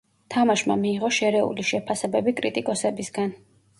თამაშმა 0.35 0.77
მიიღო 0.85 1.11
შერეული 1.17 1.65
შეფასებები 1.73 2.35
კრიტიკოსებისგან. 2.41 3.35